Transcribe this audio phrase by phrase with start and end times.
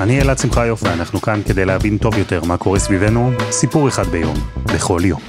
[0.00, 4.34] אני אלעד שמחיוף ואנחנו כאן כדי להבין טוב יותר מה קורה סביבנו, סיפור אחד ביום,
[4.74, 5.20] בכל יום.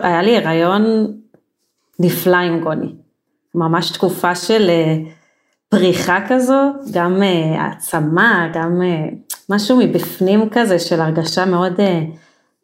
[0.00, 0.82] היה לי הריון
[1.98, 2.94] נפלא עם גוני.
[3.54, 4.96] ממש תקופה של אה,
[5.68, 9.08] פריחה כזו, גם אה, העצמה, גם אה,
[9.48, 11.80] משהו מבפנים כזה של הרגשה מאוד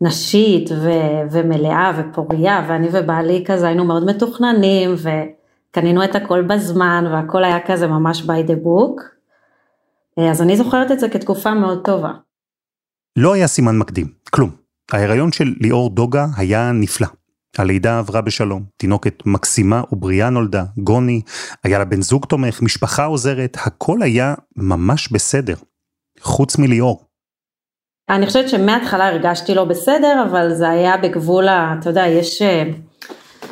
[0.01, 7.45] נשית ו- ומלאה ופוריה, ואני ובעלי כזה היינו מאוד מתוכננים, וקנינו את הכל בזמן, והכל
[7.45, 9.03] היה כזה ממש by the book.
[10.31, 12.13] אז אני זוכרת את זה כתקופה מאוד טובה.
[13.17, 14.51] לא היה סימן מקדים, כלום.
[14.93, 17.07] ההיריון של ליאור דוגה היה נפלא.
[17.59, 21.23] הלידה עברה בשלום, תינוקת מקסימה ובריאה נולדה, גוני,
[21.65, 25.55] היה לה בן זוג תומך, משפחה עוזרת, הכל היה ממש בסדר.
[26.21, 27.06] חוץ מליאור.
[28.11, 31.75] אני חושבת שמההתחלה הרגשתי לא בסדר, אבל זה היה בגבול ה...
[31.81, 32.65] אתה יודע, יש אה,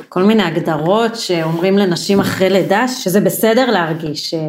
[0.08, 4.48] כל מיני הגדרות שאומרים לנשים אחרי לידה שזה בסדר להרגיש, אה,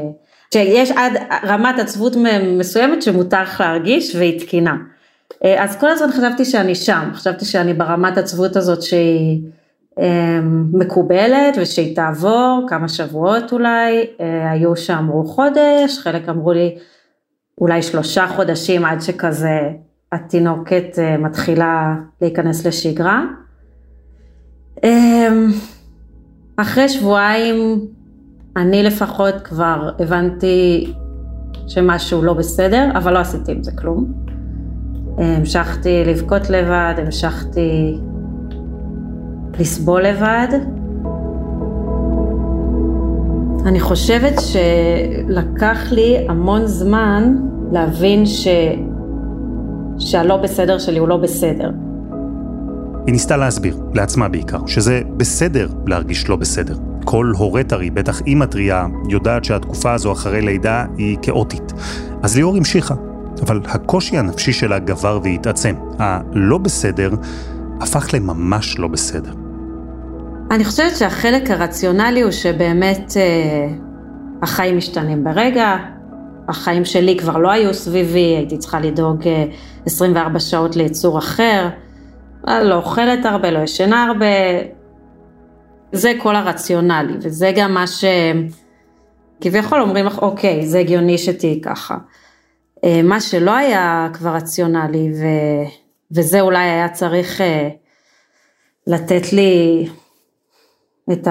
[0.53, 2.13] שיש עד רמת עצבות
[2.57, 4.75] מסוימת שמותר לך להרגיש והיא תקינה.
[5.43, 9.41] אה, אז כל הזמן חשבתי שאני שם, חשבתי שאני ברמת עצבות הזאת שהיא
[10.73, 14.07] מקובלת ושהיא תעבור כמה שבועות אולי,
[14.51, 16.75] היו שאמרו חודש, חלק אמרו לי
[17.61, 19.59] אולי שלושה חודשים עד שכזה
[20.15, 23.23] התינוקת אה, מתחילה להיכנס לשגרה.
[24.83, 25.51] אמ,
[26.57, 27.79] אחרי שבועיים
[28.57, 30.93] אני לפחות כבר הבנתי
[31.67, 34.13] שמשהו לא בסדר, אבל לא עשיתי עם זה כלום.
[35.17, 37.97] המשכתי לבכות לבד, המשכתי
[39.59, 40.47] לסבול לבד.
[43.65, 47.35] אני חושבת שלקח לי המון זמן
[47.71, 48.47] להבין ש...
[49.99, 51.71] שהלא בסדר שלי הוא לא בסדר.
[53.05, 56.75] היא ניסתה להסביר, לעצמה בעיקר, שזה בסדר להרגיש לא בסדר.
[57.05, 61.73] כל הורה טרי, בטח אימא טריה, יודעת שהתקופה הזו אחרי לידה היא כאוטית.
[62.23, 62.95] אז ליאור המשיכה,
[63.41, 65.75] אבל הקושי הנפשי שלה גבר והתעצם.
[65.99, 67.09] הלא בסדר
[67.81, 69.33] הפך לממש לא בסדר.
[70.51, 73.67] אני חושבת שהחלק הרציונלי הוא שבאמת אה,
[74.41, 75.75] החיים משתנים ברגע,
[76.47, 79.23] החיים שלי כבר לא היו סביבי, הייתי צריכה לדאוג
[79.85, 81.69] 24 אה, שעות ליצור אחר,
[82.47, 84.25] אה, לא אוכלת הרבה, לא ישנה הרבה,
[85.91, 87.85] זה כל הרציונלי, וזה גם מה
[89.41, 91.97] שכביכול אומרים לך, אוקיי, זה הגיוני שתהיי ככה.
[92.83, 95.25] אה, מה שלא היה כבר רציונלי, ו...
[96.11, 97.41] וזה אולי היה צריך
[98.87, 99.87] לתת לי
[101.11, 101.27] את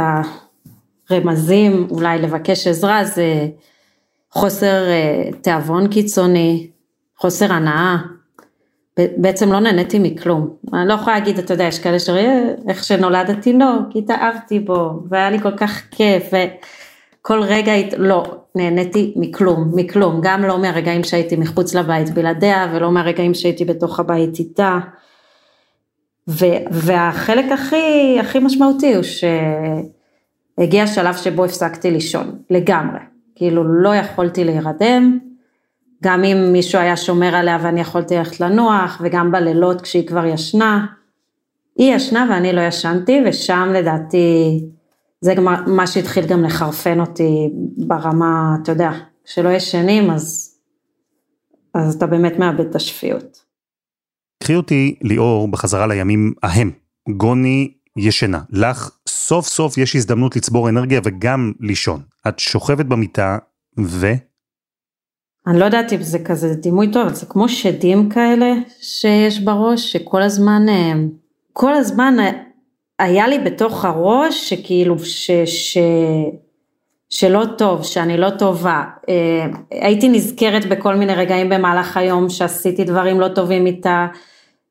[1.10, 3.48] הרמזים, אולי לבקש עזרה, זה
[4.34, 6.70] חוסר אה, תיאבון קיצוני,
[7.18, 7.96] חוסר הנאה.
[9.16, 10.56] בעצם לא נהניתי מכלום.
[10.74, 12.28] אני לא יכולה להגיד, אתה יודע, יש כאלה שאומרים,
[12.68, 18.24] איך שנולד התינוק, התאהבתי בו, והיה לי כל כך כיף, וכל רגע, לא,
[18.54, 20.20] נהניתי מכלום, מכלום.
[20.22, 24.78] גם לא מהרגעים שהייתי מחוץ לבית בלעדיה, ולא מהרגעים שהייתי בתוך הבית איתה.
[26.28, 29.04] ו- והחלק הכי, הכי משמעותי הוא
[30.58, 33.13] שהגיע שלב שבו הפסקתי לישון, לגמרי.
[33.36, 35.18] כאילו לא יכולתי להירדם,
[36.02, 40.86] גם אם מישהו היה שומר עליה ואני יכולתי ללכת לנוח, וגם בלילות כשהיא כבר ישנה.
[41.78, 44.60] היא ישנה ואני לא ישנתי, ושם לדעתי,
[45.20, 47.48] זה גם מה שהתחיל גם לחרפן אותי
[47.86, 48.90] ברמה, אתה יודע,
[49.24, 50.54] כשלא ישנים אז,
[51.74, 53.44] אז אתה באמת מאבד את השפיות.
[54.42, 56.70] קחי אותי, ליאור, בחזרה לימים ההם.
[57.08, 58.40] גוני ישנה.
[58.50, 62.00] לך סוף סוף יש הזדמנות לצבור אנרגיה וגם לישון.
[62.28, 63.38] את שוכבת במיטה
[63.80, 64.06] ו...
[65.46, 70.22] אני לא יודעת אם זה כזה דימוי טוב, זה כמו שדים כאלה שיש בראש, שכל
[70.22, 70.92] הזמן, אה,
[71.52, 72.14] כל הזמן
[72.98, 75.78] היה לי בתוך הראש שכאילו, ש, ש,
[77.10, 78.84] שלא טוב, שאני לא טובה.
[79.08, 84.06] אה, הייתי נזכרת בכל מיני רגעים במהלך היום שעשיתי דברים לא טובים איתה.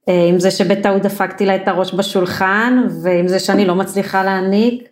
[0.09, 4.89] אה, עם זה שבטעות דפקתי לה את הראש בשולחן, ועם זה שאני לא מצליחה להעניק,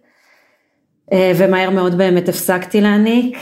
[1.13, 3.37] אה, ומהר מאוד באמת הפסקתי להעניק,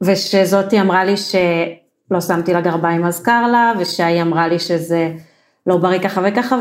[0.00, 5.12] ושזאתי אמרה לי שלא שמתי לה גרביים אז קר לה, ושהיא אמרה לי שזה
[5.66, 6.58] לא בריא ככה וככה,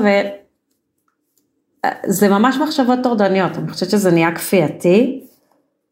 [2.08, 5.24] וזה ממש מחשבות טורדניות, אני חושבת שזה נהיה כפייתי,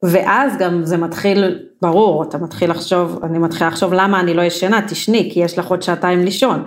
[0.03, 4.81] ואז גם זה מתחיל, ברור, אתה מתחיל לחשוב, אני מתחילה לחשוב למה אני לא ישנה,
[4.87, 6.65] תשני, כי יש לך עוד שעתיים לישון.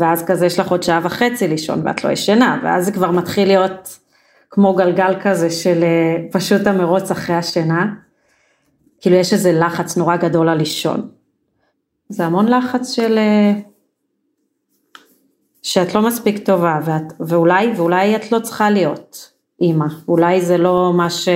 [0.00, 3.48] ואז כזה יש לך עוד שעה וחצי לישון ואת לא ישנה, ואז זה כבר מתחיל
[3.48, 3.98] להיות
[4.50, 7.86] כמו גלגל כזה של אה, פשוט המרוץ אחרי השינה.
[9.00, 11.08] כאילו יש איזה לחץ נורא גדול על לישון.
[12.08, 13.18] זה המון לחץ של...
[13.18, 13.52] אה,
[15.62, 20.92] שאת לא מספיק טובה, ואת, ואולי, ואולי את לא צריכה להיות אימא, אולי זה לא
[20.96, 21.28] מה ש...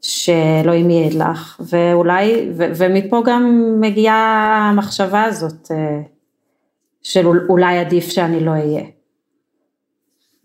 [0.00, 6.00] שאלוהים ייעד לך, ואולי, ו, ומפה גם מגיעה המחשבה הזאת אה,
[7.04, 8.84] של אולי עדיף שאני לא אהיה.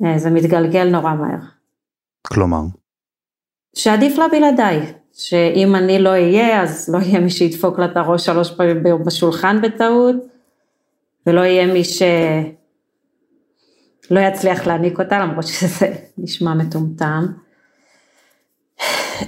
[0.05, 1.39] אה, זה מתגלגל נורא מהר.
[2.27, 2.61] כלומר?
[3.75, 8.25] שעדיף לה בלעדיי, שאם אני לא אהיה, אז לא יהיה מי שידפוק לה את הראש
[8.25, 10.15] שלוש פעמים ביום בשולחן בטעות,
[11.27, 12.09] ולא יהיה מי שלא
[14.19, 17.25] יצליח להעניק אותה, למרות שזה נשמע מטומטם.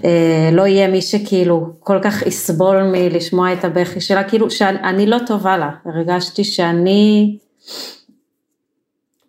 [0.05, 5.17] אה, לא יהיה מי שכאילו כל כך יסבול מלשמוע את הבכי שלה, כאילו שאני לא
[5.27, 7.37] טובה לה, הרגשתי שאני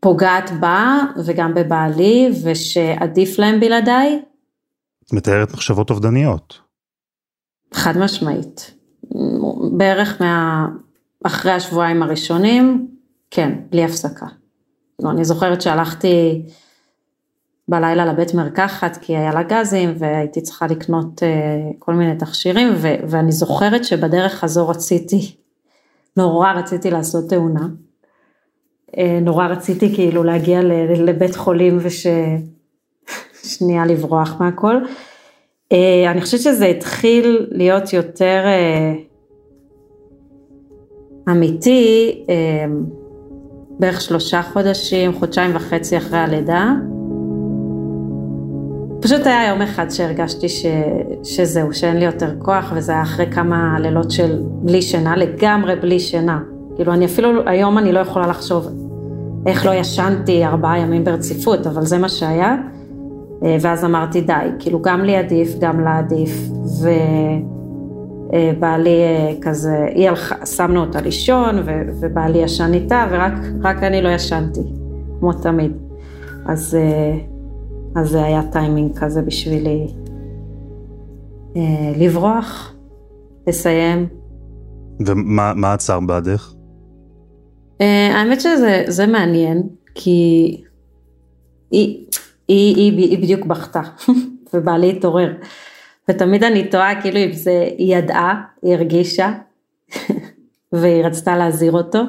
[0.00, 4.22] פוגעת בה וגם בבעלי ושעדיף להם בלעדיי.
[5.06, 6.58] את מתארת מחשבות אובדניות.
[7.74, 8.74] חד משמעית,
[9.72, 10.66] בערך מה...
[11.24, 12.88] אחרי השבועיים הראשונים,
[13.30, 14.26] כן, בלי הפסקה.
[15.02, 16.42] לא, אני זוכרת שהלכתי
[17.68, 21.26] בלילה לבית מרקחת כי היה לה גזים והייתי צריכה לקנות uh,
[21.78, 25.36] כל מיני תכשירים ו- ואני זוכרת שבדרך הזו רציתי,
[26.16, 27.66] נורא רציתי לעשות תאונה.
[28.90, 30.60] Uh, נורא רציתי כאילו להגיע
[30.96, 34.76] לבית חולים וששנייה לברוח מהכל.
[35.72, 35.76] Uh,
[36.10, 38.48] אני חושבת שזה התחיל להיות יותר uh,
[41.30, 42.30] אמיתי uh,
[43.78, 46.72] בערך שלושה חודשים, חודשיים וחצי אחרי הלידה.
[49.12, 50.66] פשוט היה יום אחד שהרגשתי ש,
[51.24, 56.00] שזהו, שאין לי יותר כוח, וזה היה אחרי כמה לילות של בלי שינה, לגמרי בלי
[56.00, 56.40] שינה.
[56.76, 58.68] כאילו, אני אפילו, היום אני לא יכולה לחשוב
[59.46, 62.56] איך לא ישנתי ארבעה ימים ברציפות, אבל זה מה שהיה.
[63.44, 66.30] אה, ואז אמרתי, די, כאילו, גם לי עדיף, גם לה עדיף.
[68.32, 71.62] ובעלי אה, אה, כזה, היא הלכה, שמנו אותה לישון,
[72.00, 74.60] ובעלי ישן איתה, ורק אני לא ישנתי,
[75.20, 75.72] כמו תמיד.
[76.46, 76.76] אז...
[77.96, 79.86] אז זה היה טיימינג כזה בשבילי
[81.56, 82.74] אה, לברוח,
[83.46, 84.08] לסיים.
[85.06, 86.52] ומה עצר בעדך?
[87.80, 89.62] אה, האמת שזה מעניין,
[89.94, 90.10] כי
[91.70, 92.06] היא,
[92.48, 93.80] היא, היא, היא בדיוק בכתה,
[94.54, 95.32] ובעלי התעורר.
[96.08, 99.32] ותמיד אני תוהה כאילו אם זה, היא ידעה, היא הרגישה,
[100.72, 102.02] והיא רצתה להזהיר אותו.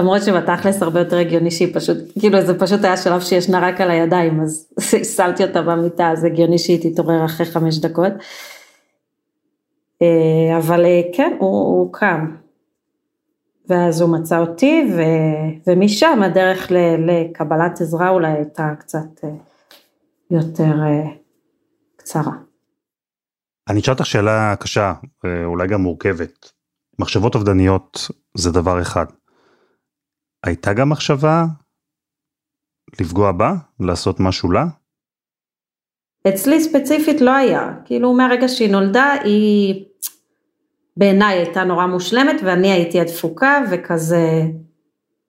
[0.00, 3.90] למרות שבתכלס הרבה יותר הגיוני שהיא פשוט, כאילו זה פשוט היה שלב שישנה רק על
[3.90, 4.68] הידיים, אז
[5.16, 8.12] שמתי אותה במיטה, אז הגיוני שהיא תתעורר אחרי חמש דקות.
[10.02, 12.36] אה, אבל אה, כן, הוא, הוא קם.
[13.68, 15.00] ואז הוא מצא אותי, ו,
[15.66, 16.76] ומשם הדרך ל,
[17.10, 19.30] לקבלת עזרה אולי הייתה קצת אה,
[20.30, 20.74] יותר
[21.96, 22.32] קצרה.
[23.68, 24.92] אני אשאל אותך שאלה קשה,
[25.44, 26.52] אולי גם מורכבת.
[26.98, 29.06] מחשבות אובדניות זה דבר אחד.
[30.44, 31.44] הייתה גם מחשבה
[33.00, 33.54] לפגוע בה?
[33.80, 34.64] לעשות משהו לה?
[36.28, 39.84] אצלי ספציפית לא היה, כאילו מהרגע שהיא נולדה היא
[40.96, 44.42] בעיניי הייתה נורא מושלמת ואני הייתי הדפוקה וכזה,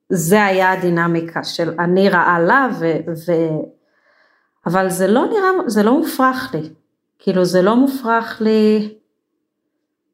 [0.08, 2.92] זה היה הדינמיקה של אני רעה לה ו...
[3.06, 3.32] ו...
[4.66, 6.68] אבל זה לא נראה, זה לא מופרך לי,
[7.18, 8.94] כאילו זה לא מופרך לי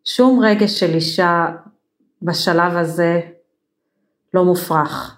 [0.05, 1.47] שום רגש של אישה
[2.23, 3.21] בשלב הזה
[4.35, 5.16] לא מופרך.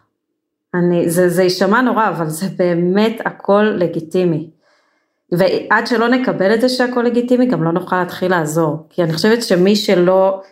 [0.75, 4.50] אני, זה, זה יישמע נורא, אבל זה באמת הכל לגיטימי.
[5.33, 8.87] ועד שלא נקבל את זה שהכל לגיטימי, גם לא נוכל להתחיל לעזור.
[8.90, 10.43] כי אני חושבת שמי שלא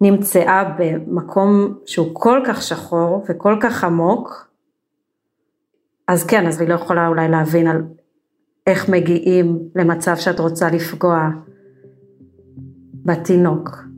[0.00, 4.50] נמצאה במקום שהוא כל כך שחור וכל כך עמוק,
[6.08, 7.82] אז כן, אז היא לא יכולה אולי להבין על
[8.66, 11.28] איך מגיעים למצב שאת רוצה לפגוע
[13.04, 13.89] בתינוק.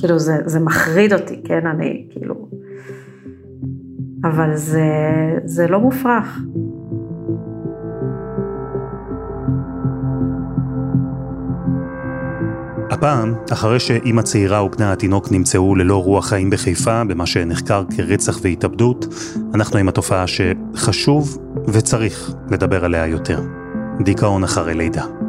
[0.00, 2.48] כאילו זה, זה מחריד אותי, כן, אני כאילו,
[4.24, 4.82] אבל זה,
[5.44, 6.38] זה לא מופרך.
[12.90, 19.06] הפעם, אחרי שאימא צעירה ובנה התינוק נמצאו ללא רוח חיים בחיפה, במה שנחקר כרצח והתאבדות,
[19.54, 21.38] אנחנו עם התופעה שחשוב
[21.68, 23.40] וצריך לדבר עליה יותר.
[24.04, 25.19] דיכאון אחרי לידה.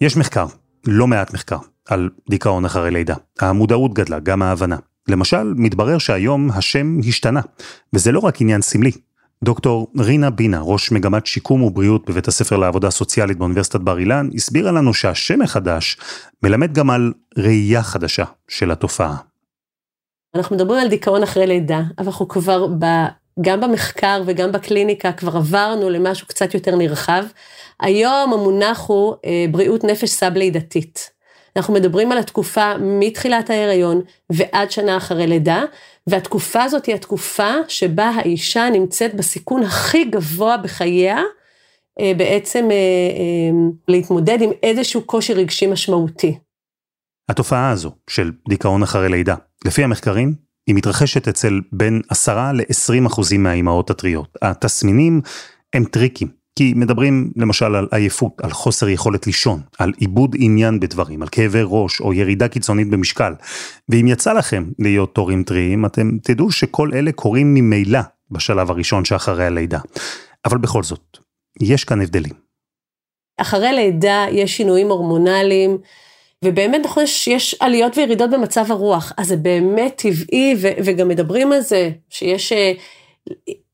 [0.00, 0.46] יש מחקר,
[0.86, 3.14] לא מעט מחקר, על דיכאון אחרי לידה.
[3.40, 4.76] המודעות גדלה, גם ההבנה.
[5.08, 7.40] למשל, מתברר שהיום השם השתנה,
[7.92, 8.90] וזה לא רק עניין סמלי.
[9.44, 14.72] דוקטור רינה בינה, ראש מגמת שיקום ובריאות בבית הספר לעבודה סוציאלית באוניברסיטת בר אילן, הסבירה
[14.72, 15.96] לנו שהשם החדש
[16.42, 19.16] מלמד גם על ראייה חדשה של התופעה.
[20.34, 22.66] אנחנו מדברים על דיכאון אחרי לידה, אבל אנחנו כבר
[23.40, 27.24] גם במחקר וגם בקליניקה כבר עברנו למשהו קצת יותר נרחב.
[27.80, 31.16] היום המונח הוא אה, בריאות נפש סאב-לידתית.
[31.56, 35.64] אנחנו מדברים על התקופה מתחילת ההיריון ועד שנה אחרי לידה,
[36.06, 41.22] והתקופה הזאת היא התקופה שבה האישה נמצאת בסיכון הכי גבוה בחייה,
[42.00, 46.38] אה, בעצם אה, אה, להתמודד עם איזשהו קושי רגשי משמעותי.
[47.28, 50.34] התופעה הזו של דיכאון אחרי לידה, לפי המחקרים,
[50.66, 54.38] היא מתרחשת אצל בין 10 ל-20 אחוזים מהאימהות הטריות.
[54.42, 55.20] התסמינים
[55.74, 61.22] הם טריקים, כי מדברים למשל על עייפות, על חוסר יכולת לישון, על עיבוד עניין בדברים,
[61.22, 63.32] על כאבי ראש או ירידה קיצונית במשקל.
[63.88, 69.46] ואם יצא לכם להיות תורים טריים, אתם תדעו שכל אלה קורים ממילא בשלב הראשון שאחרי
[69.46, 69.78] הלידה.
[70.44, 71.18] אבל בכל זאת,
[71.60, 72.34] יש כאן הבדלים.
[73.40, 75.78] אחרי לידה יש שינויים הורמונליים,
[76.46, 81.60] ובאמת נכון שיש עליות וירידות במצב הרוח, אז זה באמת טבעי, ו- וגם מדברים על
[81.60, 82.72] זה, שיש אה,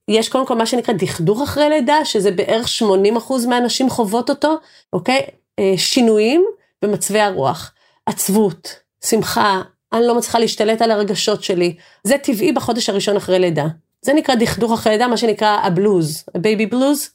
[0.09, 4.57] יש קודם כל מה שנקרא דכדוך אחרי לידה, שזה בערך 80 אחוז מהנשים חוות אותו,
[4.93, 5.21] אוקיי?
[5.59, 6.45] אה, שינויים
[6.83, 7.73] במצבי הרוח,
[8.07, 9.63] עצבות, שמחה,
[9.93, 11.77] אני לא מצליחה להשתלט על הרגשות שלי.
[12.05, 13.67] זה טבעי בחודש הראשון אחרי לידה.
[14.03, 17.11] זה נקרא דכדוך אחרי לידה, מה שנקרא ה blues, ה baby blues.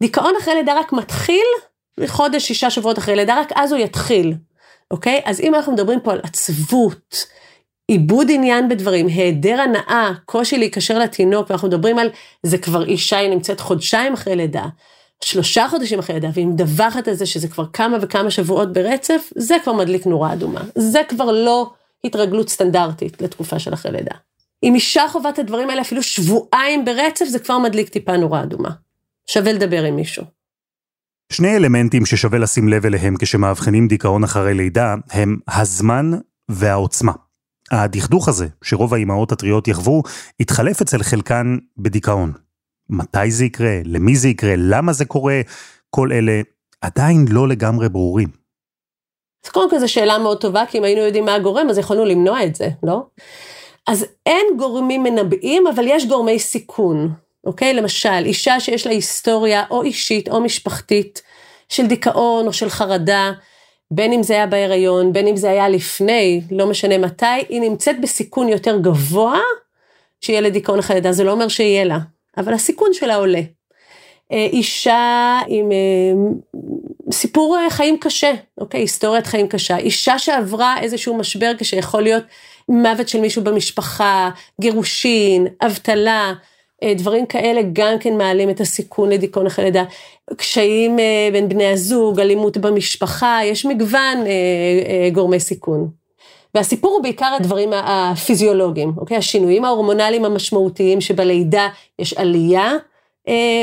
[0.00, 1.46] דיכאון אחרי לידה רק מתחיל
[2.06, 4.34] חודש, שישה שבועות אחרי לידה, רק אז הוא יתחיל,
[4.90, 5.20] אוקיי?
[5.24, 7.26] אז אם אנחנו מדברים פה על עצבות,
[7.88, 12.10] עיבוד עניין בדברים, היעדר הנאה, קושי להיקשר לתינוק, ואנחנו מדברים על,
[12.42, 14.64] זה כבר אישה, היא נמצאת חודשיים אחרי לידה,
[15.24, 19.56] שלושה חודשים אחרי לידה, והיא מדווחת על זה שזה כבר כמה וכמה שבועות ברצף, זה
[19.64, 20.60] כבר מדליק נורה אדומה.
[20.78, 21.70] זה כבר לא
[22.04, 24.14] התרגלות סטנדרטית לתקופה של אחרי לידה.
[24.62, 28.70] אם אישה חווה את הדברים האלה אפילו שבועיים ברצף, זה כבר מדליק טיפה נורה אדומה.
[29.26, 30.35] שווה לדבר עם מישהו.
[31.32, 36.10] שני אלמנטים ששווה לשים לב אליהם כשמאבחנים דיכאון אחרי לידה, הם הזמן
[36.48, 37.12] והעוצמה.
[37.70, 40.02] הדכדוך הזה, שרוב האימהות הטריות יחוו,
[40.40, 42.32] יתחלף אצל חלקן בדיכאון.
[42.90, 43.80] מתי זה יקרה?
[43.84, 44.54] למי זה יקרה?
[44.56, 45.40] למה זה קורה?
[45.90, 46.40] כל אלה
[46.80, 48.28] עדיין לא לגמרי ברורים.
[49.44, 52.04] אז קודם כל זו שאלה מאוד טובה, כי אם היינו יודעים מה הגורם, אז יכולנו
[52.04, 53.06] למנוע את זה, לא?
[53.86, 57.12] אז אין גורמים מנבאים, אבל יש גורמי סיכון,
[57.46, 57.74] אוקיי?
[57.74, 61.22] למשל, אישה שיש לה היסטוריה או אישית או משפחתית
[61.68, 63.32] של דיכאון או של חרדה,
[63.90, 68.00] בין אם זה היה בהיריון, בין אם זה היה לפני, לא משנה מתי, היא נמצאת
[68.00, 69.40] בסיכון יותר גבוה
[70.20, 71.98] שיהיה לה דיכאון אחרי לידה, זה לא אומר שיהיה לה,
[72.36, 73.40] אבל הסיכון שלה עולה.
[74.32, 76.30] אה, אישה עם אה,
[77.12, 82.24] סיפור אה, חיים קשה, אוקיי, היסטוריית חיים קשה, אישה שעברה איזשהו משבר כשיכול להיות
[82.68, 86.32] מוות של מישהו במשפחה, גירושין, אבטלה,
[86.84, 89.84] דברים כאלה גם כן מעלים את הסיכון לדיכאון אחרי לידה.
[90.36, 95.88] קשיים אה, בין בני הזוג, אלימות במשפחה, יש מגוון אה, גורמי סיכון.
[96.54, 99.16] והסיפור הוא בעיקר הדברים הפיזיולוגיים, אוקיי?
[99.16, 101.68] השינויים ההורמונליים המשמעותיים שבלידה
[101.98, 102.72] יש עלייה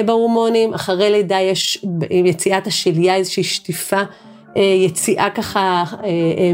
[0.06, 4.02] בהורמונים, אחרי לידה יש עם יציאת השליה איזושהי שטיפה,
[4.56, 5.84] יציאה ככה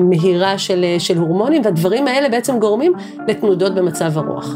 [0.01, 2.93] מהירה של, של הורמונים, והדברים האלה בעצם גורמים
[3.27, 4.55] לתנודות במצב הרוח.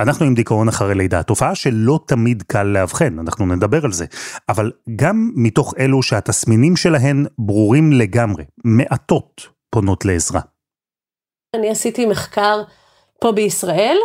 [0.00, 4.06] אנחנו עם דיכאון אחרי לידה, תופעה שלא תמיד קל לאבחן, אנחנו נדבר על זה,
[4.48, 10.40] אבל גם מתוך אלו שהתסמינים שלהן ברורים לגמרי, מעטות פונות לעזרה.
[11.56, 12.62] אני עשיתי מחקר
[13.20, 13.96] פה בישראל,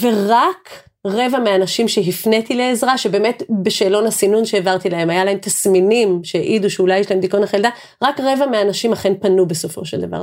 [0.00, 6.98] ורק רבע מהאנשים שהפניתי לעזרה, שבאמת בשאלון הסינון שהעברתי להם, היה להם תסמינים שהעידו שאולי
[6.98, 7.70] יש להם דיכאון אחרי לידה,
[8.02, 10.22] רק רבע מהאנשים אכן פנו בסופו של דבר.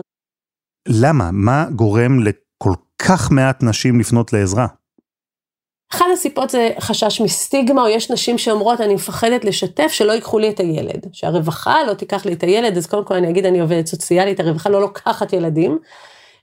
[0.88, 1.30] למה?
[1.32, 4.68] מה גורם לכל כך מעט נשים לפנות לעזרה?
[5.94, 10.50] אחת הסיבות זה חשש מסטיגמה, או יש נשים שאומרות, אני מפחדת לשתף שלא ייקחו לי
[10.50, 11.06] את הילד.
[11.12, 14.70] שהרווחה לא תיקח לי את הילד, אז קודם כל אני אגיד, אני עובדת סוציאלית, הרווחה
[14.70, 15.80] לא לוקחת ילדים.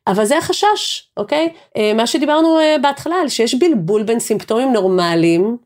[0.06, 1.48] אבל זה החשש, אוקיי?
[1.76, 5.56] אה, מה שדיברנו אה, בהתחלה, שיש בלבול בין סימפטומים נורמליים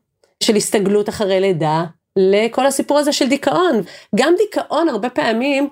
[0.43, 1.83] של הסתגלות אחרי לידה,
[2.15, 3.81] לכל הסיפור הזה של דיכאון.
[4.15, 5.69] גם דיכאון הרבה פעמים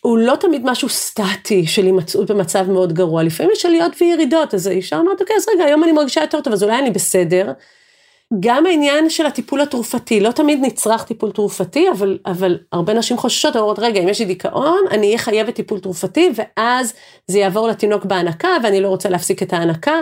[0.00, 4.66] הוא לא תמיד משהו סטטי של הימצאות במצב מאוד גרוע, לפעמים יש עליות וירידות, אז
[4.66, 7.52] האישה אומרת, אוקיי, אז רגע, היום אני מרגישה יותר טוב, אז אולי אני בסדר.
[8.40, 13.56] גם העניין של הטיפול התרופתי, לא תמיד נצרך טיפול תרופתי, אבל, אבל הרבה נשים חוששות,
[13.56, 16.92] אומרות, רגע, אם יש לי דיכאון, אני אהיה חייבת טיפול תרופתי, ואז
[17.26, 20.00] זה יעבור לתינוק בהנקה, ואני לא רוצה להפסיק את ההנקה,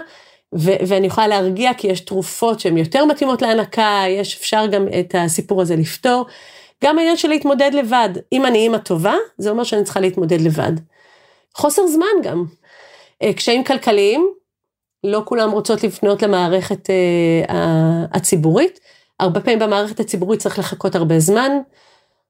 [0.55, 5.15] ו- ואני יכולה להרגיע, כי יש תרופות שהן יותר מתאימות להנקה, יש, אפשר גם את
[5.19, 6.27] הסיפור הזה לפתור.
[6.85, 10.73] גם העניין של להתמודד לבד, אם אני אימא טובה, זה אומר שאני צריכה להתמודד לבד.
[11.55, 12.45] חוסר זמן גם.
[13.23, 14.33] אה, קשיים כלכליים,
[15.05, 17.53] לא כולם רוצות לפנות למערכת uh,
[18.13, 18.81] הציבורית,
[19.21, 21.51] הרבה פעמים במערכת הציבורית צריך לחכות הרבה זמן,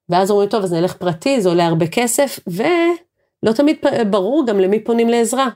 [0.09, 3.77] ואז אומרים, טוב, אז נלך פרטי, זה עולה הרבה כסף, ולא תמיד
[4.11, 5.49] ברור גם למי פונים לעזרה.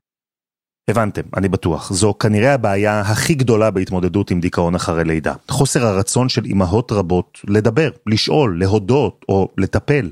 [0.88, 1.92] הבנתם, אני בטוח.
[1.92, 5.34] זו כנראה הבעיה הכי גדולה בהתמודדות עם דיכאון אחרי לידה.
[5.50, 10.10] חוסר הרצון של אימהות רבות לדבר, לשאול, להודות או לטפל.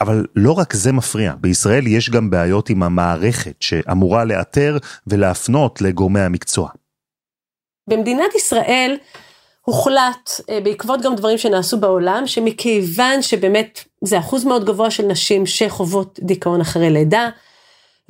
[0.00, 6.20] אבל לא רק זה מפריע, בישראל יש גם בעיות עם המערכת שאמורה לאתר ולהפנות לגורמי
[6.20, 6.68] המקצוע.
[7.88, 8.96] במדינת ישראל
[9.62, 15.46] הוחלט, אה, בעקבות גם דברים שנעשו בעולם, שמכיוון שבאמת זה אחוז מאוד גבוה של נשים
[15.46, 17.28] שחוות דיכאון אחרי לידה,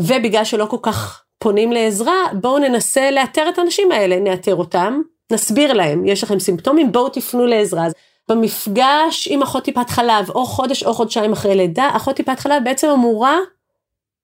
[0.01, 5.01] ובגלל שלא כל כך פונים לעזרה, בואו ננסה לאתר את האנשים האלה, נאתר אותם,
[5.33, 7.87] נסביר להם, יש לכם סימפטומים, בואו תפנו לעזרה.
[8.29, 12.89] במפגש עם אחות טיפת חלב, או חודש או חודשיים אחרי לידה, אחות טיפת חלב בעצם
[12.89, 13.39] אמורה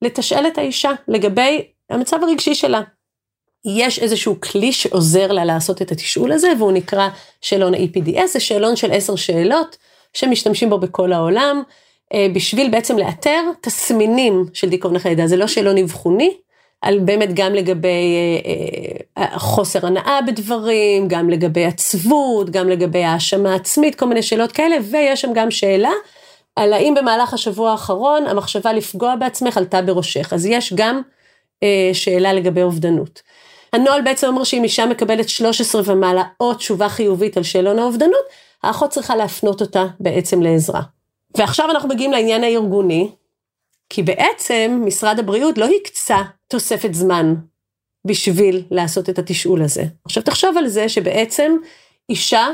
[0.02, 2.81] לתשאל את האישה לגבי המצב הרגשי שלה.
[3.64, 7.09] יש איזשהו כלי שעוזר לה לעשות את התשאול הזה, והוא נקרא
[7.40, 9.76] שאלון ה-EPDS, זה שאלון של עשר שאלות
[10.14, 11.62] שמשתמשים בו בכל העולם,
[12.14, 16.37] אה, בשביל בעצם לאתר תסמינים של דיכאון אחרי לידה, זה לא שאלון אבחוני,
[16.83, 18.17] על באמת גם לגבי
[19.17, 24.53] אה, אה, חוסר הנאה בדברים, גם לגבי עצבות, גם לגבי האשמה עצמית, כל מיני שאלות
[24.53, 25.91] כאלה, ויש שם גם שאלה
[26.57, 30.33] על האם במהלך השבוע האחרון המחשבה לפגוע בעצמך עלתה בראשך.
[30.33, 31.01] אז יש גם
[31.62, 33.23] אה, שאלה לגבי אובדנות.
[33.73, 38.25] הנוהל בעצם אומר שאם אישה מקבלת 13 ומעלה או תשובה חיובית על שאלון האובדנות,
[38.62, 40.81] האחות צריכה להפנות אותה בעצם לעזרה.
[41.38, 43.11] ועכשיו אנחנו מגיעים לעניין הארגוני,
[43.94, 46.16] כי בעצם משרד הבריאות לא הקצה
[46.48, 47.35] תוספת זמן
[48.07, 49.85] בשביל לעשות את התשאול הזה.
[50.05, 51.52] עכשיו תחשוב על זה שבעצם
[52.09, 52.46] אישה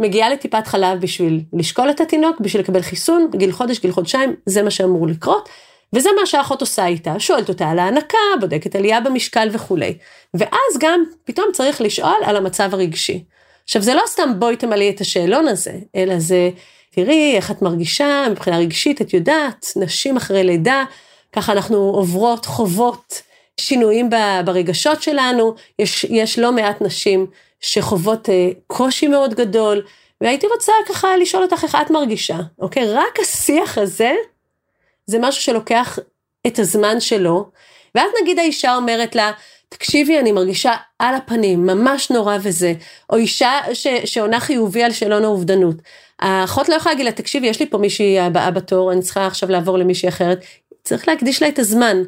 [0.00, 4.62] מגיעה לטיפת חלב בשביל לשקול את התינוק, בשביל לקבל חיסון, גיל חודש, גיל חודשיים, זה
[4.62, 5.48] מה שאמור לקרות.
[5.92, 9.98] וזה מה שהאחות עושה איתה, שואלת אותה על ההנקה, בודקת עלייה במשקל וכולי.
[10.34, 13.24] ואז גם פתאום צריך לשאול על המצב הרגשי.
[13.64, 16.50] עכשיו זה לא סתם בואי תמלאי את השאלון הזה, אלא זה
[17.04, 20.84] תראי איך את מרגישה מבחינה רגשית, את יודעת, נשים אחרי לידה,
[21.32, 23.22] ככה אנחנו עוברות, חוות
[23.60, 24.10] שינויים
[24.44, 27.26] ברגשות שלנו, יש, יש לא מעט נשים
[27.60, 29.82] שחוות אה, קושי מאוד גדול,
[30.20, 32.92] והייתי רוצה ככה לשאול אותך איך את מרגישה, אוקיי?
[32.92, 34.12] רק השיח הזה,
[35.06, 35.98] זה משהו שלוקח
[36.46, 37.50] את הזמן שלו,
[37.94, 39.32] ואז נגיד האישה אומרת לה,
[39.68, 42.72] תקשיבי, אני מרגישה על הפנים, ממש נורא וזה,
[43.10, 45.76] או אישה ש, שעונה חיובי על שאלון האובדנות.
[46.18, 49.50] האחות לא יכולה להגיד לה, תקשיבי, יש לי פה מישהי הבאה בתור, אני צריכה עכשיו
[49.50, 50.44] לעבור למישהי אחרת.
[50.84, 52.02] צריך להקדיש לה את הזמן.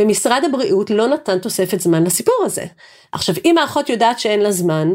[0.00, 2.64] ומשרד הבריאות לא נתן תוספת זמן לסיפור הזה.
[3.12, 4.92] עכשיו, אם האחות יודעת שאין לה זמן,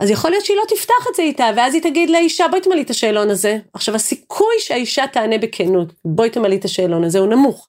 [0.00, 2.82] אז יכול להיות שהיא לא תפתח את זה איתה, ואז היא תגיד לאישה, בואי תמלאי
[2.82, 3.58] את השאלון הזה.
[3.72, 7.68] עכשיו, הסיכוי שהאישה תענה בכנות, בואי תמלאי את השאלון הזה, הוא נמוך.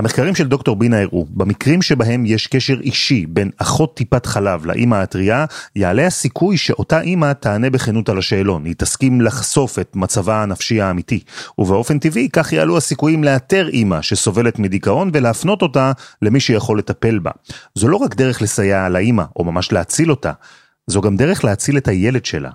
[0.00, 4.94] המחקרים של דוקטור בינה הראו, במקרים שבהם יש קשר אישי בין אחות טיפת חלב לאימא
[4.94, 5.44] הטריה,
[5.76, 11.20] יעלה הסיכוי שאותה אימא תענה בכנות על השאלון, היא תסכים לחשוף את מצבה הנפשי האמיתי.
[11.58, 17.30] ובאופן טבעי, כך יעלו הסיכויים לאתר אימא שסובלת מדיכאון ולהפנות אותה למי שיכול לטפל בה.
[17.74, 20.32] זו לא רק דרך לסייע לאימא, או ממש להציל אותה,
[20.86, 22.50] זו גם דרך להציל את הילד שלה.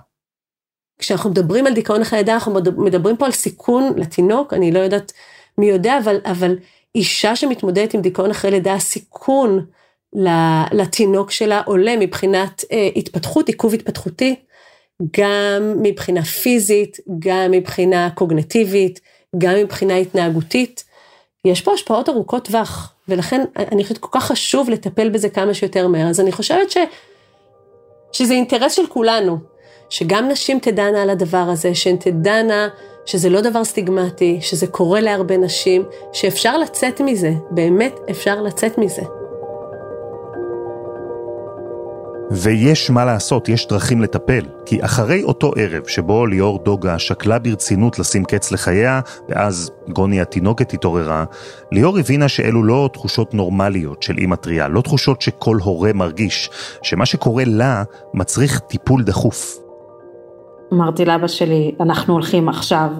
[0.98, 5.12] כשאנחנו מדברים על דיכאון אחרי לידה, אנחנו מדברים פה על סיכון לתינוק, אני לא יודעת
[5.58, 6.54] מי יודע, אבל, אבל
[6.96, 9.66] אישה שמתמודדת עם דיכאון אחרי לידה, הסיכון
[10.72, 14.36] לתינוק שלה עולה מבחינת אה, התפתחות, עיכוב התפתחותי,
[15.18, 19.00] גם מבחינה פיזית, גם מבחינה קוגנטיבית,
[19.38, 20.84] גם מבחינה התנהגותית.
[21.44, 25.88] יש פה השפעות ארוכות טווח, ולכן אני חושבת כל כך חשוב לטפל בזה כמה שיותר
[25.88, 26.08] מהר.
[26.08, 26.76] אז אני חושבת ש,
[28.12, 29.38] שזה אינטרס של כולנו,
[29.90, 32.68] שגם נשים תדענה על הדבר הזה, שהן תדענה
[33.06, 39.02] שזה לא דבר סטיגמטי, שזה קורה להרבה נשים, שאפשר לצאת מזה, באמת אפשר לצאת מזה.
[42.30, 47.98] ויש מה לעשות, יש דרכים לטפל, כי אחרי אותו ערב שבו ליאור דוגה שקלה ברצינות
[47.98, 51.24] לשים קץ לחייה, ואז גוני התינוקת התעוררה,
[51.72, 56.50] ליאור הבינה שאלו לא תחושות נורמליות של אימא טריה, לא תחושות שכל הורה מרגיש,
[56.82, 57.82] שמה שקורה לה
[58.14, 59.65] מצריך טיפול דחוף.
[60.72, 62.90] אמרתי לאבא שלי, אנחנו הולכים עכשיו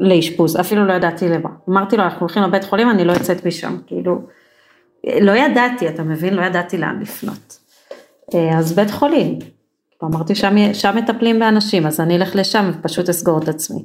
[0.00, 1.48] לאשפוז, אפילו לא ידעתי למה.
[1.68, 4.18] אמרתי לו, אנחנו הולכים לבית חולים, אני לא יוצאת משם, כאילו,
[5.20, 6.34] לא ידעתי, אתה מבין?
[6.34, 7.58] לא ידעתי לאן לפנות.
[8.34, 9.38] אה, אז בית חולים.
[10.04, 13.84] אמרתי, שם, שם מטפלים באנשים, אז אני אלך לשם ופשוט אסגור את עצמי.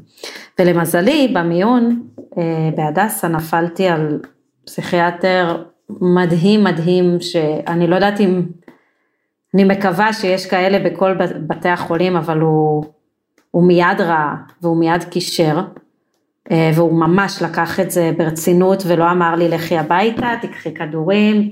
[0.60, 2.02] ולמזלי, במיון
[2.38, 4.20] אה, בהדסה נפלתי על
[4.66, 5.64] פסיכיאטר
[6.02, 8.42] מדהים מדהים, שאני לא יודעת אם,
[9.54, 11.14] אני מקווה שיש כאלה בכל
[11.48, 12.84] בתי החולים, אבל הוא,
[13.52, 15.62] הוא מיד ראה והוא מיד קישר.
[16.52, 21.50] אה, והוא ממש לקח את זה ברצינות ולא אמר לי לכי הביתה, תקחי כדורים,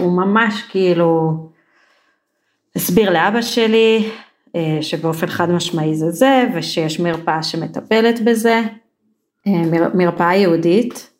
[0.00, 1.32] הוא ממש כאילו
[2.76, 4.10] הסביר לאבא שלי
[4.56, 8.62] אה, שבאופן חד משמעי זה זה ושיש מרפאה שמטפלת בזה,
[9.46, 9.62] אה,
[9.94, 11.10] מרפאה יהודית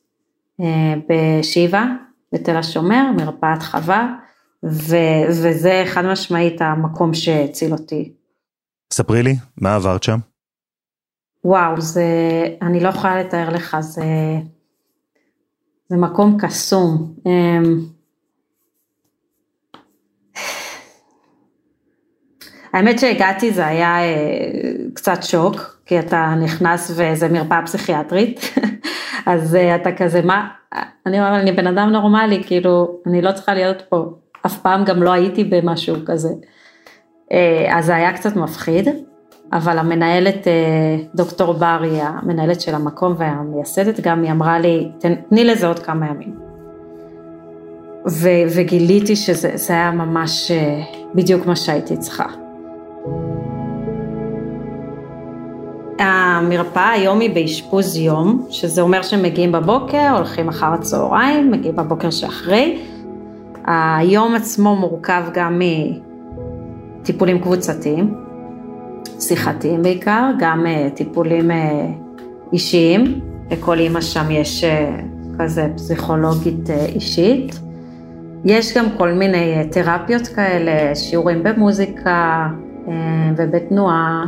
[1.09, 1.85] בשיבא
[2.33, 4.15] בתל השומר, מרפאת חווה,
[4.65, 8.13] ו- וזה חד משמעית המקום שהציל אותי.
[8.93, 10.19] ספרי לי, מה עברת שם?
[11.45, 12.05] וואו, זה,
[12.63, 14.03] אני לא יכולה לתאר לך, זה,
[15.89, 17.15] זה מקום קסום.
[17.27, 17.81] אמ,
[22.73, 28.41] האמת שהגעתי זה היה אה, קצת שוק, כי אתה נכנס וזה מרפאה פסיכיאטרית,
[29.27, 30.49] אז אה, אתה כזה, מה,
[31.07, 34.15] אני אומרת, אני בן אדם נורמלי, כאילו, אני לא צריכה להיות פה,
[34.47, 36.29] אף פעם גם לא הייתי במשהו כזה.
[37.33, 38.89] אה, אז זה היה קצת מפחיד,
[39.53, 44.91] אבל המנהלת, אה, דוקטור בר, היא המנהלת של המקום והמייסדת גם, היא אמרה לי,
[45.29, 46.35] תני לזה עוד כמה ימים.
[48.09, 50.83] ו, וגיליתי שזה היה ממש אה,
[51.15, 52.27] בדיוק מה שהייתי צריכה.
[55.99, 62.79] המרפאה היום היא באשפוז יום, שזה אומר שמגיעים בבוקר, הולכים אחר הצהריים, מגיעים בבוקר שאחרי.
[63.67, 65.61] היום עצמו מורכב גם
[67.01, 68.15] מטיפולים קבוצתיים,
[69.21, 71.55] שיחתיים בעיקר, גם uh, טיפולים uh,
[72.53, 73.21] אישיים,
[73.51, 74.69] לכל אימא שם יש uh,
[75.39, 77.61] כזה פסיכולוגית אישית.
[78.45, 82.49] יש גם כל מיני תרפיות כאלה, שיעורים במוזיקה
[83.37, 84.25] ובתנועה,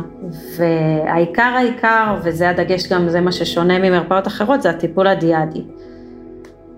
[0.57, 5.63] והעיקר העיקר, וזה הדגש גם, זה מה ששונה ממרפאות אחרות, זה הטיפול הדיאדי.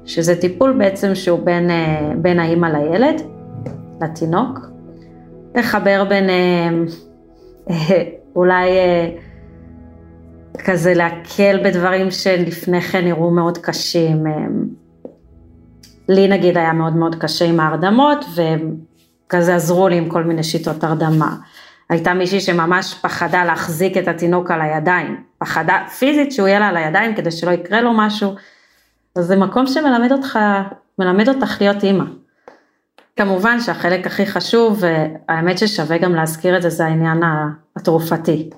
[0.05, 1.73] שזה טיפול בעצם שהוא בין, uh,
[2.17, 3.21] בין האימא לילד,
[4.01, 4.59] לתינוק,
[5.55, 6.85] לחבר ביניהם,
[8.35, 9.09] אולי אה,
[10.65, 14.27] כזה להקל בדברים שלפני כן נראו מאוד קשים.
[14.27, 14.33] אה,
[16.09, 20.83] לי נגיד היה מאוד מאוד קשה עם ההרדמות, וכזה עזרו לי עם כל מיני שיטות
[20.83, 21.35] הרדמה.
[21.89, 26.77] הייתה מישהי שממש פחדה להחזיק את התינוק על הידיים, פחדה פיזית שהוא יהיה לה על
[26.77, 28.31] הידיים כדי שלא יקרה לו משהו.
[29.15, 30.39] אז זה מקום שמלמד אותך,
[30.99, 32.05] מלמד אותך להיות אימא.
[33.15, 37.23] כמובן שהחלק הכי חשוב, והאמת ששווה גם להזכיר את זה, זה העניין
[37.75, 38.49] התרופתי.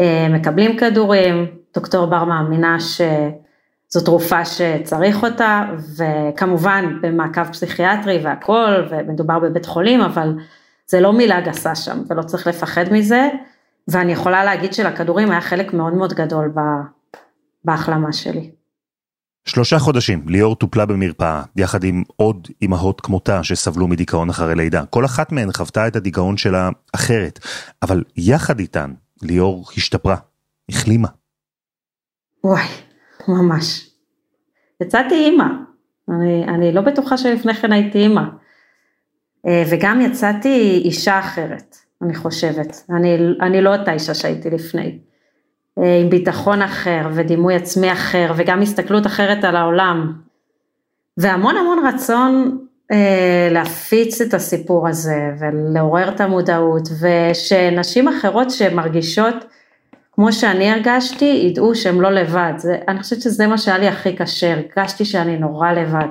[0.00, 5.62] אה, מקבלים כדורים, דוקטור בר מאמינה שזו תרופה שצריך אותה,
[5.98, 10.34] וכמובן במעקב פסיכיאטרי והכל, ומדובר בבית חולים, אבל
[10.86, 13.28] זה לא מילה גסה שם, ולא צריך לפחד מזה,
[13.88, 16.52] ואני יכולה להגיד שלכדורים היה חלק מאוד מאוד גדול
[17.64, 18.63] בהחלמה שלי.
[19.48, 24.84] שלושה חודשים ליאור טופלה במרפאה, יחד עם עוד אמהות כמותה שסבלו מדיכאון אחרי לידה.
[24.86, 27.38] כל אחת מהן חוותה את הדיכאון שלה אחרת,
[27.82, 30.16] אבל יחד איתן ליאור השתפרה,
[30.68, 31.08] החלימה.
[32.44, 32.64] וואי,
[33.28, 33.90] ממש.
[34.82, 35.44] יצאתי אימא,
[36.08, 38.22] אני, אני לא בטוחה שלפני כן הייתי אימא.
[39.46, 42.84] אה, וגם יצאתי אישה אחרת, אני חושבת.
[42.90, 44.98] אני, אני לא אותה אישה שהייתי לפני.
[45.78, 50.12] אה, עם ביטחון אחר ודימוי עצמי אחר וגם הסתכלות אחרת על העולם.
[51.16, 52.58] והמון המון רצון
[52.92, 59.34] אה, להפיץ את הסיפור הזה ולעורר את המודעות ושנשים אחרות שמרגישות
[60.12, 62.52] כמו שאני הרגשתי ידעו שהם לא לבד.
[62.56, 66.06] זה, אני חושבת שזה מה שהיה לי הכי קשה, הרגשתי שאני נורא לבד.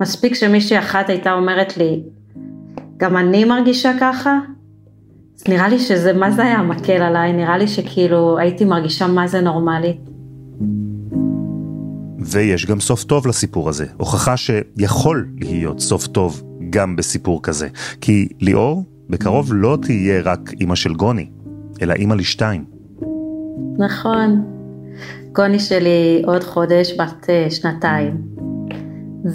[0.00, 2.02] מספיק שמישהי אחת הייתה אומרת לי,
[2.96, 4.38] גם אני מרגישה ככה,
[5.48, 7.32] נראה לי שזה, מה זה היה מקל עליי?
[7.32, 9.96] נראה לי שכאילו הייתי מרגישה מה זה נורמלי.
[12.18, 17.68] ויש גם סוף טוב לסיפור הזה, הוכחה שיכול להיות סוף טוב גם בסיפור כזה.
[18.00, 21.26] כי ליאור בקרוב לא תהיה רק אימא של גוני,
[21.82, 22.64] אלא אימא לשתיים.
[23.78, 24.44] נכון.
[25.32, 28.22] גוני שלי עוד חודש בת אה, שנתיים,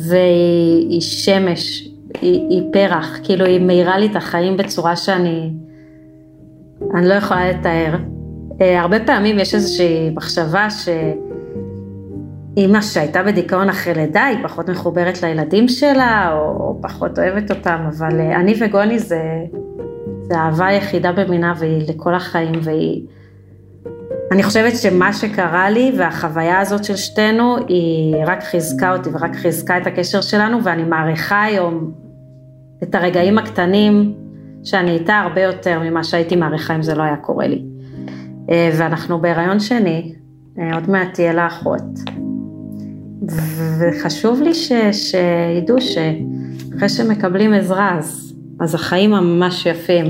[0.10, 1.90] והיא שמש,
[2.22, 5.52] היא, היא פרח, כאילו היא מאירה לי את החיים בצורה שאני
[6.96, 7.96] אני לא יכולה לתאר.
[8.62, 15.68] אה, הרבה פעמים יש איזושהי מחשבה שאימא שהייתה בדיכאון אחרי לידה היא פחות מחוברת לילדים
[15.68, 19.22] שלה או פחות אוהבת אותם, אבל אה, אני וגוני זה,
[20.22, 23.02] זה האהבה היחידה במינה והיא לכל החיים והיא
[24.32, 29.78] אני חושבת שמה שקרה לי והחוויה הזאת של שתינו היא רק חיזקה אותי ורק חיזקה
[29.78, 31.92] את הקשר שלנו ואני מעריכה היום
[32.84, 34.14] את הרגעים הקטנים
[34.68, 37.64] שאני איתה הרבה יותר ממה שהייתי מעריכה אם זה לא היה קורה לי.
[38.50, 40.14] אה, ואנחנו בהיריון שני,
[40.60, 41.82] אה, עוד מעט תהיה לה אחות.
[43.80, 50.06] וחשוב לי ש, שידעו שאחרי שמקבלים עזרה אז, אז החיים ממש יפים.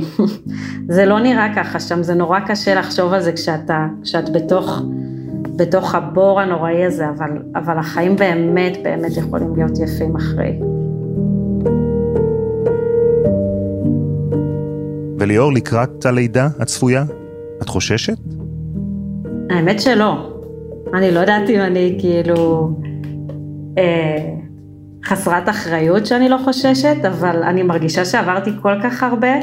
[0.95, 4.81] זה לא נראה ככה שם, זה נורא קשה לחשוב על זה כשאתה, כשאת בתוך,
[5.55, 10.76] בתוך הבור הנוראי הזה, אבל, אבל החיים באמת באמת יכולים להיות יפים אחרי.
[15.19, 17.03] וליאור, לקראת הלידה הצפויה,
[17.61, 18.17] את חוששת?
[19.49, 20.33] האמת שלא.
[20.93, 22.71] אני לא יודעת אם אני כאילו
[23.77, 24.35] אה,
[25.05, 29.33] חסרת אחריות שאני לא חוששת, אבל אני מרגישה שעברתי כל כך הרבה,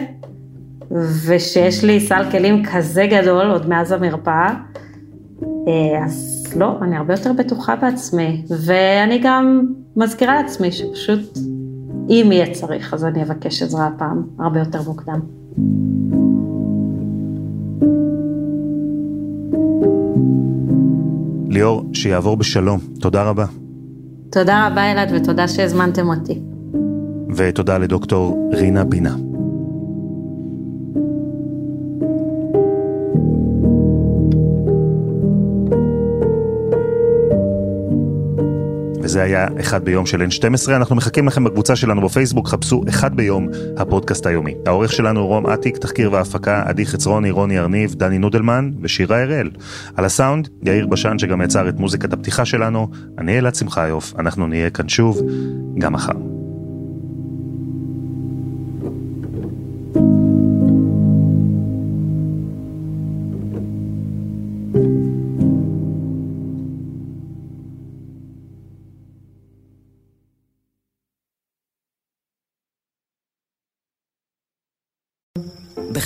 [1.27, 4.55] ושיש לי סל כלים כזה גדול עוד מאז המרפאה,
[5.69, 9.63] אה, אז לא, אני הרבה יותר בטוחה בעצמי, ואני גם
[9.97, 11.39] מזכירה לעצמי שפשוט,
[12.09, 15.44] אם יהיה צריך, אז אני אבקש עזרה הפעם, הרבה יותר מוקדם.
[21.49, 22.81] ליאור, שיעבור בשלום.
[23.01, 23.47] תודה רבה.
[24.31, 26.41] תודה רבה אלעד ותודה שהזמנתם אותי.
[27.37, 29.17] ותודה לדוקטור רינה בינה.
[39.15, 43.49] וזה היה אחד ביום של N12, אנחנו מחכים לכם בקבוצה שלנו בפייסבוק, חפשו אחד ביום
[43.77, 44.55] הפודקאסט היומי.
[44.67, 49.51] העורך שלנו רום אטיק, תחקיר והפקה, עדי חצרוני, רוני ארניב, דני נודלמן ושירה הראל.
[49.97, 54.71] על הסאונד, יאיר בשן שגם יצר את מוזיקת הפתיחה שלנו, אני אלעד שמחיוף, אנחנו נהיה
[54.71, 55.21] כאן שוב,
[55.79, 56.34] גם מחר.